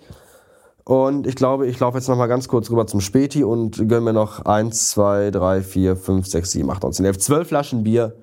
Und 0.85 1.27
ich 1.27 1.35
glaube, 1.35 1.67
ich 1.67 1.81
laufe 1.81 1.99
jetzt 1.99 2.09
noch 2.09 2.17
mal 2.17 2.29
ganz 2.29 2.47
kurz 2.47 2.71
rüber 2.71 2.87
zum 2.87 3.01
Späti 3.01 3.43
und 3.43 3.79
gönne 3.89 4.03
mir 4.03 4.13
noch 4.13 4.45
eins, 4.45 4.91
zwei, 4.91 5.33
drei, 5.33 5.61
vier, 5.61 5.97
fünf, 5.97 6.29
sechs, 6.29 6.53
sieben, 6.53 6.71
acht, 6.71 6.85
neun, 6.85 6.93
zehn, 6.93 7.05
elf, 7.05 7.19
zwölf 7.19 7.49
Flaschen 7.49 7.83
Bier, 7.83 8.15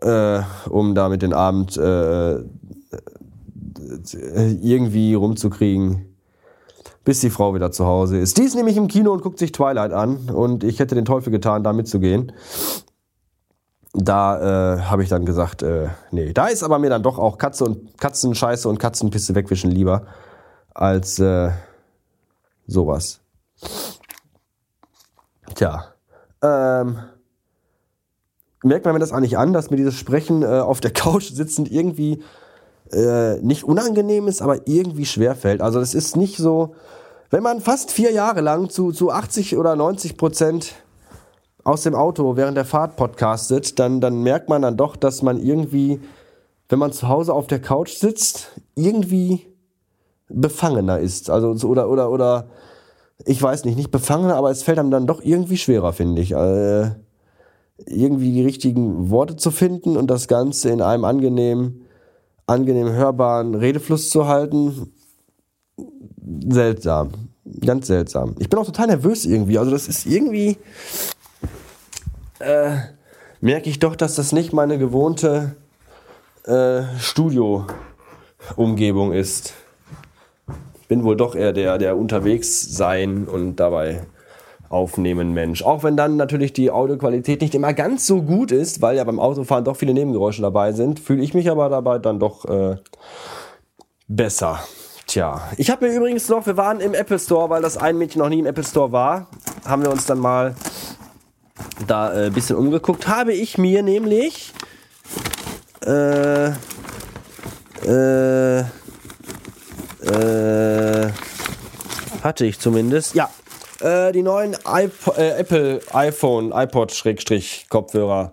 äh, 0.00 0.38
um 0.70 0.94
damit 0.94 1.22
den 1.22 1.32
Abend 1.32 1.76
äh, 1.76 2.36
irgendwie 4.62 5.14
rumzukriegen, 5.14 6.14
bis 7.04 7.18
die 7.18 7.30
Frau 7.30 7.52
wieder 7.52 7.72
zu 7.72 7.84
Hause 7.84 8.18
ist. 8.18 8.38
Die 8.38 8.42
ist 8.42 8.54
nämlich 8.54 8.76
im 8.76 8.86
Kino 8.86 9.10
und 9.12 9.22
guckt 9.22 9.40
sich 9.40 9.50
Twilight 9.50 9.92
an 9.92 10.30
und 10.30 10.62
ich 10.62 10.78
hätte 10.78 10.94
den 10.94 11.04
Teufel 11.04 11.32
getan, 11.32 11.64
da 11.64 11.72
mitzugehen 11.72 12.30
da 14.04 14.76
äh, 14.76 14.80
habe 14.82 15.02
ich 15.02 15.08
dann 15.08 15.24
gesagt, 15.24 15.62
äh, 15.62 15.88
nee, 16.10 16.32
da 16.32 16.46
ist 16.46 16.62
aber 16.62 16.78
mir 16.78 16.90
dann 16.90 17.02
doch 17.02 17.18
auch 17.18 17.38
Katze 17.38 17.64
und 17.64 17.98
Katzenscheiße 17.98 18.68
und 18.68 18.78
Katzenpisse 18.78 19.34
wegwischen 19.34 19.70
lieber 19.70 20.06
als 20.74 21.18
äh, 21.18 21.50
sowas. 22.66 23.20
Tja, 25.54 25.94
ähm, 26.42 26.98
merkt 28.62 28.84
man 28.84 28.94
mir 28.94 29.00
das 29.00 29.12
eigentlich 29.12 29.38
an, 29.38 29.52
dass 29.52 29.70
mir 29.70 29.76
dieses 29.76 29.94
Sprechen 29.94 30.42
äh, 30.42 30.46
auf 30.46 30.80
der 30.80 30.90
Couch 30.92 31.30
sitzend 31.32 31.70
irgendwie 31.70 32.22
äh, 32.92 33.36
nicht 33.40 33.64
unangenehm 33.64 34.28
ist, 34.28 34.42
aber 34.42 34.66
irgendwie 34.66 35.06
schwer 35.06 35.34
fällt. 35.34 35.60
Also 35.60 35.80
das 35.80 35.94
ist 35.94 36.16
nicht 36.16 36.36
so, 36.36 36.74
wenn 37.30 37.42
man 37.42 37.60
fast 37.60 37.90
vier 37.90 38.12
Jahre 38.12 38.40
lang 38.40 38.70
zu, 38.70 38.92
zu 38.92 39.10
80 39.10 39.56
oder 39.56 39.76
90 39.76 40.16
Prozent 40.16 40.74
aus 41.68 41.82
dem 41.82 41.94
Auto 41.94 42.36
während 42.36 42.56
der 42.56 42.64
Fahrt 42.64 42.96
podcastet, 42.96 43.78
dann, 43.78 44.00
dann 44.00 44.22
merkt 44.22 44.48
man 44.48 44.62
dann 44.62 44.78
doch, 44.78 44.96
dass 44.96 45.20
man 45.20 45.38
irgendwie, 45.38 46.00
wenn 46.70 46.78
man 46.78 46.92
zu 46.92 47.08
Hause 47.08 47.34
auf 47.34 47.46
der 47.46 47.60
Couch 47.60 47.90
sitzt, 47.90 48.58
irgendwie 48.74 49.46
befangener 50.30 50.98
ist. 50.98 51.28
Also, 51.28 51.50
oder, 51.68 51.90
oder, 51.90 52.10
oder, 52.10 52.48
ich 53.26 53.42
weiß 53.42 53.66
nicht, 53.66 53.76
nicht 53.76 53.90
befangener, 53.90 54.36
aber 54.36 54.50
es 54.50 54.62
fällt 54.62 54.78
einem 54.78 54.90
dann 54.90 55.06
doch 55.06 55.22
irgendwie 55.22 55.58
schwerer, 55.58 55.92
finde 55.92 56.22
ich. 56.22 56.32
Äh, 56.32 56.92
irgendwie 57.84 58.32
die 58.32 58.44
richtigen 58.44 59.10
Worte 59.10 59.36
zu 59.36 59.50
finden 59.50 59.98
und 59.98 60.08
das 60.10 60.26
Ganze 60.26 60.70
in 60.70 60.80
einem 60.80 61.04
angenehmen, 61.04 61.82
angenehm 62.46 62.90
hörbaren 62.92 63.54
Redefluss 63.54 64.08
zu 64.08 64.26
halten. 64.26 64.94
Seltsam. 66.48 67.10
Ganz 67.60 67.86
seltsam. 67.86 68.34
Ich 68.38 68.48
bin 68.48 68.58
auch 68.58 68.66
total 68.66 68.86
nervös 68.88 69.26
irgendwie. 69.26 69.58
Also 69.58 69.70
das 69.70 69.86
ist 69.86 70.06
irgendwie, 70.06 70.56
äh, 72.40 72.76
merke 73.40 73.70
ich 73.70 73.78
doch, 73.78 73.96
dass 73.96 74.14
das 74.14 74.32
nicht 74.32 74.52
meine 74.52 74.78
gewohnte 74.78 75.56
äh, 76.44 76.82
Studio-Umgebung 76.98 79.12
ist. 79.12 79.54
Ich 80.80 80.88
bin 80.88 81.04
wohl 81.04 81.16
doch 81.16 81.34
eher 81.34 81.52
der, 81.52 81.78
der 81.78 81.96
unterwegs 81.96 82.74
sein 82.74 83.26
und 83.26 83.56
dabei 83.56 84.02
aufnehmen 84.68 85.32
Mensch. 85.32 85.62
Auch 85.62 85.82
wenn 85.82 85.96
dann 85.96 86.16
natürlich 86.16 86.52
die 86.52 86.70
Audioqualität 86.70 87.40
nicht 87.40 87.54
immer 87.54 87.72
ganz 87.72 88.06
so 88.06 88.22
gut 88.22 88.52
ist, 88.52 88.82
weil 88.82 88.96
ja 88.96 89.04
beim 89.04 89.18
Autofahren 89.18 89.64
doch 89.64 89.76
viele 89.76 89.94
Nebengeräusche 89.94 90.42
dabei 90.42 90.72
sind, 90.72 91.00
fühle 91.00 91.22
ich 91.22 91.34
mich 91.34 91.50
aber 91.50 91.68
dabei 91.68 91.98
dann 91.98 92.20
doch 92.20 92.44
äh, 92.44 92.76
besser. 94.08 94.60
Tja, 95.06 95.40
ich 95.56 95.70
habe 95.70 95.86
mir 95.86 95.96
übrigens 95.96 96.28
noch, 96.28 96.44
wir 96.44 96.58
waren 96.58 96.80
im 96.80 96.92
Apple 96.92 97.18
Store, 97.18 97.48
weil 97.48 97.62
das 97.62 97.78
ein 97.78 97.96
Mädchen 97.96 98.20
noch 98.20 98.28
nie 98.28 98.40
im 98.40 98.46
Apple 98.46 98.64
Store 98.64 98.92
war, 98.92 99.28
haben 99.64 99.82
wir 99.82 99.90
uns 99.90 100.04
dann 100.04 100.18
mal 100.18 100.54
da 101.86 102.08
ein 102.10 102.26
äh, 102.28 102.30
bisschen 102.30 102.56
umgeguckt. 102.56 103.08
Habe 103.08 103.32
ich 103.32 103.58
mir 103.58 103.82
nämlich 103.82 104.52
äh, 105.84 106.48
äh, 107.84 108.64
äh, 110.02 111.10
hatte 112.22 112.46
ich 112.46 112.58
zumindest, 112.58 113.14
ja, 113.14 113.30
äh, 113.80 114.12
die 114.12 114.22
neuen 114.22 114.56
iPod, 114.66 115.16
äh, 115.18 115.38
Apple 115.38 115.80
iPhone, 115.92 116.52
iPod-Kopfhörer. 116.52 118.32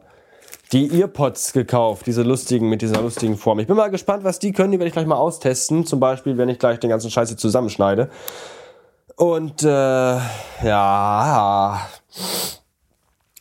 Die 0.72 1.00
Earpods 1.00 1.53
gekauft, 1.53 2.08
diese 2.08 2.24
lustigen, 2.24 2.70
mit 2.70 2.82
dieser 2.82 3.00
lustigen 3.01 3.38
Form. 3.38 3.60
Ich 3.60 3.67
bin 3.67 3.75
mal 3.75 3.91
gespannt, 3.91 4.24
was 4.24 4.39
die 4.39 4.51
können. 4.51 4.72
Die 4.72 4.79
werde 4.79 4.88
ich 4.88 4.94
gleich 4.94 5.05
mal 5.05 5.15
austesten. 5.15 5.86
Zum 5.86 6.00
Beispiel, 6.00 6.38
wenn 6.38 6.50
ich 6.50 6.58
gleich 6.58 6.79
den 6.79 6.89
ganzen 6.89 7.12
Scheiß 7.12 7.29
hier 7.29 7.38
zusammenschneide. 7.38 8.10
Und, 9.15 9.62
äh, 9.63 9.67
ja. 10.63 11.88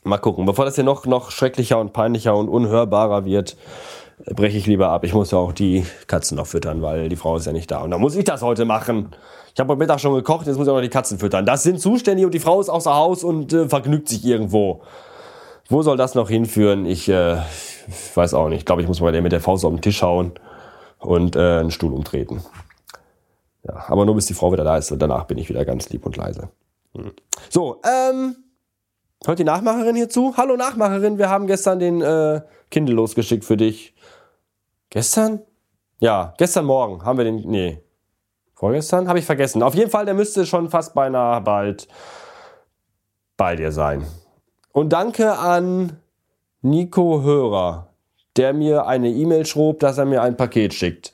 Mal 0.05 0.19
gucken. 0.19 0.45
Bevor 0.45 0.67
das 0.67 0.75
hier 0.75 0.85
noch, 0.85 1.07
noch 1.07 1.31
schrecklicher 1.31 1.79
und 1.81 1.93
peinlicher 1.95 2.37
und 2.37 2.49
unhörbarer 2.49 3.25
wird, 3.25 3.57
breche 4.27 4.59
ich 4.59 4.67
lieber 4.67 4.91
ab. 4.91 5.05
Ich 5.05 5.15
muss 5.15 5.31
ja 5.31 5.39
auch 5.39 5.53
die 5.53 5.85
Katzen 6.07 6.37
noch 6.37 6.47
füttern, 6.47 6.83
weil 6.83 7.09
die 7.09 7.17
Frau 7.17 7.37
ist 7.37 7.47
ja 7.47 7.53
nicht 7.53 7.71
da. 7.71 7.83
Und 7.83 7.91
dann 7.91 8.01
muss 8.01 8.15
ich 8.15 8.25
das 8.25 8.43
heute 8.43 8.67
machen. 8.67 9.09
Ich 9.55 9.61
habe 9.61 9.71
heute 9.71 9.79
Mittag 9.79 10.01
schon 10.01 10.15
gekocht, 10.15 10.47
jetzt 10.47 10.57
muss 10.57 10.67
ich 10.67 10.71
auch 10.71 10.77
noch 10.77 10.83
die 10.83 10.91
Katzen 10.91 11.19
füttern. 11.19 11.47
Das 11.47 11.63
sind 11.63 11.81
Zustände 11.81 12.25
und 12.25 12.35
die 12.35 12.39
Frau 12.39 12.61
ist 12.61 12.69
außer 12.69 12.95
Haus 12.95 13.25
und 13.25 13.53
äh, 13.53 13.69
vergnügt 13.69 14.09
sich 14.09 14.25
irgendwo. 14.25 14.83
Wo 15.69 15.83
soll 15.83 15.97
das 15.97 16.15
noch 16.15 16.29
hinführen? 16.29 16.85
Ich 16.85 17.09
äh, 17.09 17.39
weiß 18.15 18.35
auch 18.35 18.49
nicht. 18.49 18.59
Ich 18.59 18.67
glaube, 18.67 18.83
ich 18.83 18.89
muss 18.89 19.01
mal 19.01 19.19
mit 19.23 19.33
der 19.33 19.41
Faust 19.41 19.65
auf 19.65 19.73
den 19.73 19.81
Tisch 19.81 20.03
hauen 20.03 20.33
und 20.99 21.35
äh, 21.35 21.61
einen 21.61 21.71
Stuhl 21.71 21.95
umtreten. 21.95 22.43
Ja, 23.67 23.85
aber 23.89 24.05
nur 24.05 24.15
bis 24.15 24.27
die 24.27 24.35
Frau 24.35 24.53
wieder 24.53 24.65
da 24.65 24.77
ist 24.77 24.93
und 24.93 25.01
danach 25.01 25.25
bin 25.25 25.39
ich 25.39 25.49
wieder 25.49 25.65
ganz 25.65 25.89
lieb 25.89 26.05
und 26.05 26.17
leise. 26.17 26.51
Hm. 26.95 27.13
So, 27.49 27.81
ähm, 27.85 28.37
hört 29.29 29.39
die 29.39 29.45
Nachmacherin 29.45 29.97
hier 29.97 30.09
zu? 30.09 30.37
Hallo 30.37 30.57
Nachmacherin, 30.57 31.19
wir 31.19 31.29
haben 31.29 31.47
gestern 31.47 31.79
den 31.79 32.01
äh, 32.01 32.41
Kindle 32.71 32.95
losgeschickt 32.95 33.45
für 33.45 33.57
dich. 33.57 33.95
Gestern? 34.91 35.41
Ja, 35.99 36.35
gestern 36.39 36.65
Morgen 36.65 37.05
haben 37.05 37.19
wir 37.19 37.25
den. 37.25 37.37
Nee, 37.49 37.85
Vorgestern? 38.55 39.09
Habe 39.09 39.19
ich 39.19 39.27
vergessen. 39.27 39.63
Auf 39.63 39.75
jeden 39.75 39.91
Fall, 39.91 40.05
der 40.07 40.15
müsste 40.15 40.47
schon 40.47 40.71
fast 40.71 40.95
beinahe 40.95 41.41
bald 41.41 41.89
bei 43.37 43.57
dir 43.57 43.73
sein. 43.73 44.07
Und 44.73 44.93
danke 44.93 45.37
an 45.37 45.99
Nico 46.63 47.23
Hörer, 47.23 47.91
der 48.37 48.53
mir 48.53 48.87
eine 48.87 49.11
E-Mail 49.11 49.45
schrob, 49.45 49.81
dass 49.81 49.99
er 49.99 50.05
mir 50.05 50.23
ein 50.23 50.37
Paket 50.37 50.73
schickt. 50.73 51.13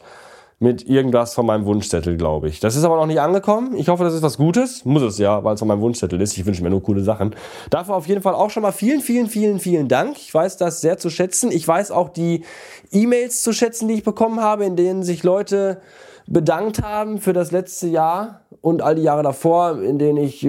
Mit 0.62 0.86
irgendwas 0.86 1.32
von 1.32 1.46
meinem 1.46 1.64
Wunschzettel, 1.64 2.18
glaube 2.18 2.48
ich. 2.48 2.60
Das 2.60 2.76
ist 2.76 2.84
aber 2.84 2.96
noch 2.96 3.06
nicht 3.06 3.18
angekommen. 3.18 3.74
Ich 3.76 3.88
hoffe, 3.88 4.04
das 4.04 4.12
ist 4.12 4.20
was 4.20 4.36
Gutes. 4.36 4.84
Muss 4.84 5.00
es 5.00 5.16
ja, 5.16 5.42
weil 5.42 5.54
es 5.54 5.60
von 5.60 5.68
meinem 5.68 5.80
Wunschzettel 5.80 6.20
ist. 6.20 6.36
Ich 6.36 6.44
wünsche 6.44 6.62
mir 6.62 6.68
nur 6.68 6.82
coole 6.82 7.02
Sachen. 7.02 7.34
Dafür 7.70 7.94
auf 7.94 8.06
jeden 8.06 8.20
Fall 8.20 8.34
auch 8.34 8.50
schon 8.50 8.62
mal 8.62 8.72
vielen, 8.72 9.00
vielen, 9.00 9.28
vielen, 9.28 9.58
vielen 9.58 9.88
Dank. 9.88 10.18
Ich 10.18 10.34
weiß 10.34 10.58
das 10.58 10.82
sehr 10.82 10.98
zu 10.98 11.08
schätzen. 11.08 11.50
Ich 11.50 11.66
weiß 11.66 11.90
auch 11.92 12.10
die 12.10 12.44
E-Mails 12.92 13.42
zu 13.42 13.54
schätzen, 13.54 13.88
die 13.88 13.94
ich 13.94 14.04
bekommen 14.04 14.40
habe, 14.40 14.66
in 14.66 14.76
denen 14.76 15.02
sich 15.02 15.22
Leute 15.22 15.80
bedankt 16.26 16.82
haben 16.82 17.22
für 17.22 17.32
das 17.32 17.52
letzte 17.52 17.86
Jahr 17.86 18.42
und 18.60 18.82
all 18.82 18.96
die 18.96 19.02
Jahre 19.02 19.22
davor, 19.22 19.80
in 19.80 19.98
denen 19.98 20.18
ich 20.18 20.46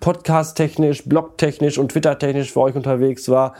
podcast-technisch, 0.00 1.04
blog-technisch 1.04 1.78
und 1.78 1.92
Twitter-technisch 1.92 2.52
für 2.52 2.62
euch 2.62 2.74
unterwegs 2.74 3.28
war. 3.28 3.54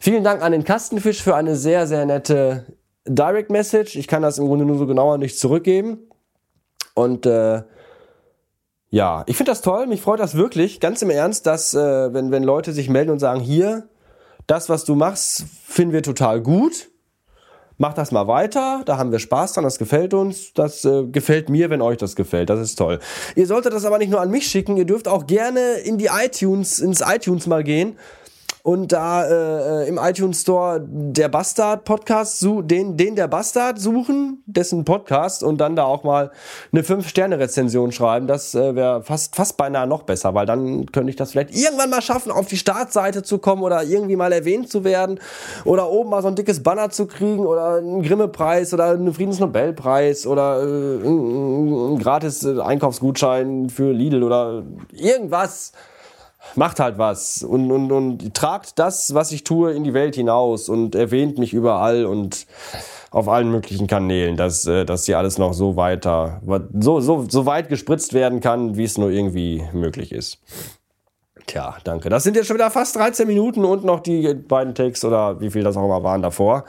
Vielen 0.00 0.24
Dank 0.24 0.40
an 0.40 0.52
den 0.52 0.64
Kastenfisch 0.64 1.22
für 1.22 1.34
eine 1.34 1.56
sehr, 1.56 1.86
sehr 1.86 2.06
nette 2.06 2.64
Direct 3.14 3.50
Message. 3.50 3.96
Ich 3.96 4.06
kann 4.06 4.22
das 4.22 4.38
im 4.38 4.46
Grunde 4.46 4.64
nur 4.64 4.78
so 4.78 4.86
genauer 4.86 5.18
nicht 5.18 5.38
zurückgeben. 5.38 5.98
Und 6.94 7.26
äh, 7.26 7.62
ja, 8.90 9.24
ich 9.26 9.36
finde 9.36 9.52
das 9.52 9.62
toll. 9.62 9.86
Mich 9.86 10.00
freut 10.00 10.20
das 10.20 10.34
wirklich, 10.34 10.80
ganz 10.80 11.02
im 11.02 11.10
Ernst, 11.10 11.46
dass 11.46 11.74
äh, 11.74 12.12
wenn, 12.12 12.30
wenn 12.30 12.42
Leute 12.42 12.72
sich 12.72 12.88
melden 12.88 13.10
und 13.10 13.18
sagen, 13.18 13.40
hier, 13.40 13.88
das, 14.46 14.68
was 14.68 14.84
du 14.84 14.94
machst, 14.94 15.44
finden 15.64 15.92
wir 15.92 16.02
total 16.02 16.40
gut 16.40 16.90
macht 17.80 17.96
das 17.96 18.12
mal 18.12 18.26
weiter, 18.26 18.82
da 18.84 18.98
haben 18.98 19.10
wir 19.10 19.18
Spaß 19.18 19.54
dran, 19.54 19.64
das 19.64 19.78
gefällt 19.78 20.12
uns, 20.12 20.52
das 20.52 20.84
äh, 20.84 21.06
gefällt 21.06 21.48
mir, 21.48 21.70
wenn 21.70 21.80
euch 21.80 21.96
das 21.96 22.14
gefällt, 22.14 22.50
das 22.50 22.60
ist 22.60 22.76
toll. 22.76 22.98
Ihr 23.36 23.46
solltet 23.46 23.72
das 23.72 23.86
aber 23.86 23.96
nicht 23.96 24.10
nur 24.10 24.20
an 24.20 24.30
mich 24.30 24.46
schicken, 24.46 24.76
ihr 24.76 24.84
dürft 24.84 25.08
auch 25.08 25.26
gerne 25.26 25.76
in 25.84 25.96
die 25.96 26.10
iTunes, 26.12 26.78
ins 26.78 27.00
iTunes 27.00 27.46
mal 27.46 27.64
gehen 27.64 27.96
und 28.62 28.92
da 28.92 29.24
äh, 29.24 29.88
im 29.88 29.98
iTunes 29.98 30.42
Store 30.42 30.84
der 30.86 31.28
Bastard 31.28 31.84
Podcast, 31.84 32.44
den, 32.44 32.96
den 32.96 33.16
der 33.16 33.28
Bastard 33.28 33.78
suchen, 33.78 34.42
dessen 34.46 34.84
Podcast 34.84 35.42
und 35.42 35.58
dann 35.58 35.76
da 35.76 35.84
auch 35.84 36.04
mal 36.04 36.30
eine 36.72 36.82
5-Sterne-Rezension 36.82 37.92
schreiben. 37.92 38.26
Das 38.26 38.54
äh, 38.54 38.74
wäre 38.74 39.02
fast, 39.02 39.36
fast 39.36 39.56
beinahe 39.56 39.86
noch 39.86 40.02
besser, 40.02 40.34
weil 40.34 40.46
dann 40.46 40.86
könnte 40.86 41.10
ich 41.10 41.16
das 41.16 41.32
vielleicht 41.32 41.54
irgendwann 41.54 41.90
mal 41.90 42.02
schaffen, 42.02 42.30
auf 42.30 42.48
die 42.48 42.56
Startseite 42.56 43.22
zu 43.22 43.38
kommen 43.38 43.62
oder 43.62 43.82
irgendwie 43.82 44.16
mal 44.16 44.32
erwähnt 44.32 44.70
zu 44.70 44.84
werden 44.84 45.20
oder 45.64 45.90
oben 45.90 46.10
mal 46.10 46.22
so 46.22 46.28
ein 46.28 46.34
dickes 46.36 46.62
Banner 46.62 46.90
zu 46.90 47.06
kriegen 47.06 47.46
oder 47.46 47.76
einen 47.76 48.02
Grimme-Preis 48.02 48.74
oder 48.74 48.90
einen 48.90 49.14
Friedensnobelpreis 49.14 50.26
oder 50.26 50.60
äh, 50.62 51.06
einen 51.06 51.98
gratis 51.98 52.46
Einkaufsgutschein 52.46 53.70
für 53.70 53.92
Lidl 53.92 54.22
oder 54.22 54.62
irgendwas 54.92 55.72
macht 56.54 56.80
halt 56.80 56.98
was 56.98 57.42
und, 57.42 57.70
und, 57.70 57.92
und 57.92 58.34
tragt 58.34 58.78
das, 58.78 59.14
was 59.14 59.32
ich 59.32 59.44
tue, 59.44 59.72
in 59.72 59.84
die 59.84 59.94
Welt 59.94 60.14
hinaus 60.14 60.68
und 60.68 60.94
erwähnt 60.94 61.38
mich 61.38 61.52
überall 61.52 62.06
und 62.06 62.46
auf 63.10 63.28
allen 63.28 63.50
möglichen 63.50 63.86
Kanälen, 63.86 64.36
dass, 64.36 64.66
äh, 64.66 64.84
dass 64.84 65.06
hier 65.06 65.18
alles 65.18 65.38
noch 65.38 65.52
so 65.52 65.76
weiter, 65.76 66.40
so, 66.78 67.00
so, 67.00 67.26
so 67.28 67.46
weit 67.46 67.68
gespritzt 67.68 68.12
werden 68.12 68.40
kann, 68.40 68.76
wie 68.76 68.84
es 68.84 68.98
nur 68.98 69.10
irgendwie 69.10 69.64
möglich 69.72 70.12
ist. 70.12 70.38
Tja, 71.46 71.76
danke. 71.82 72.08
Das 72.08 72.22
sind 72.22 72.36
jetzt 72.36 72.46
schon 72.46 72.56
wieder 72.56 72.70
fast 72.70 72.94
13 72.96 73.26
Minuten 73.26 73.64
und 73.64 73.84
noch 73.84 74.00
die 74.00 74.34
beiden 74.34 74.74
Takes 74.74 75.04
oder 75.04 75.40
wie 75.40 75.50
viel 75.50 75.64
das 75.64 75.76
auch 75.76 75.84
immer 75.84 76.02
waren 76.04 76.22
davor. 76.22 76.64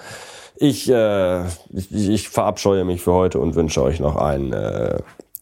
Ich, 0.56 0.90
äh, 0.90 1.44
ich, 1.70 1.92
ich 1.92 2.30
verabscheue 2.30 2.86
mich 2.86 3.02
für 3.02 3.14
heute 3.14 3.40
und 3.40 3.56
wünsche 3.56 3.82
euch 3.84 4.00
noch 4.00 4.16
einen 4.16 4.54
äh, 4.54 5.00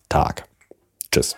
Tag. 0.10 0.46
Tschüss. 1.12 1.38